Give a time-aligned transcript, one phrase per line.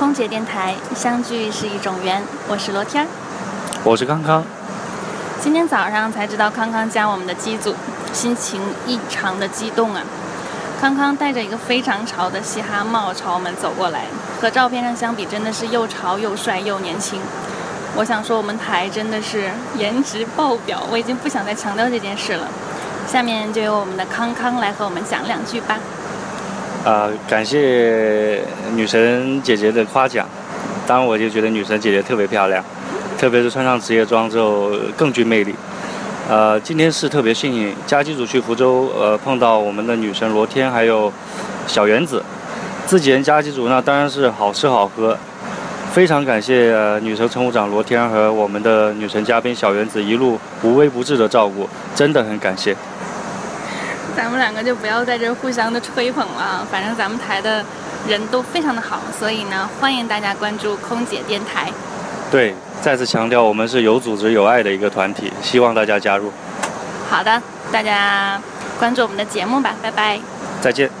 [0.00, 3.06] 空姐电台相聚是一种缘，我是罗天儿，
[3.84, 4.42] 我是康康。
[5.42, 7.74] 今天早上才知道康康加我们的机组，
[8.10, 10.00] 心情异常的激动啊！
[10.80, 14.06] 康康戴着一个非常潮的嘻哈帽朝我们走过来，
[14.40, 17.20] 和照片上相比，真的是又潮又帅又年轻。
[17.94, 22.48] 我想说，我们台真的是颜值爆表，我已经不想再强调这件事了。
[23.06, 25.76] 下面就由我们的康康来和我们讲两句吧。
[26.84, 28.40] 啊，感谢
[28.74, 30.26] 女神姐姐的夸奖，
[30.86, 32.64] 当然我就觉得女神姐姐特别漂亮，
[33.18, 35.54] 特别是穿上职业装之后更具魅力。
[36.28, 41.12] 呃，今天是特别幸运，加机组去福州，呃，碰到我们的女神罗天还有
[41.66, 42.22] 小园子，
[42.86, 45.16] 自己人加机组那当然是好吃好喝。
[45.92, 52.76] 非常感谢女神乘务长罗天和我们的女神嘉宾小园子一路无微不至的照顾，真的很感谢。
[54.20, 57.64] 咱们两个就不要在这互相的吹捧了，反正咱们台的
[58.06, 61.70] 人都非常的好，所以呢，欢迎大家关注空姐电台。
[62.30, 66.30] 对，再次强调，我们是有组织有爱的一个团体，希望大家加入。
[67.08, 68.38] 好的，大家
[68.78, 70.20] 关注我们的节目吧，拜拜。
[70.60, 70.99] 再见。